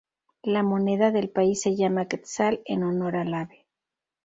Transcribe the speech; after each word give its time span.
La 0.41 0.63
moneda 0.63 1.11
del 1.11 1.29
país 1.29 1.61
se 1.61 1.75
llama 1.75 2.07
quetzal 2.07 2.63
en 2.65 2.81
honor 2.81 3.15
al 3.17 3.35
ave. 3.35 3.67